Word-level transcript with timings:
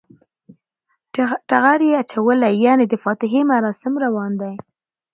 ټغر 1.47 1.79
یی 1.87 1.91
اچولی 2.01 2.53
یعنی 2.65 2.85
د 2.89 2.93
فاتحی 3.03 3.41
مراسم 3.51 3.93
روان 4.05 4.31
دی 4.41 4.53